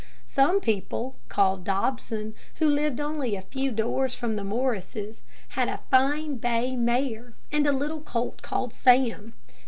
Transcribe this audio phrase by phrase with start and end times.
[0.25, 5.81] Some people, called Dobson, who lived only a few doors from the Morrises, had a
[5.91, 9.35] fine bay mare and a little colt called Sam.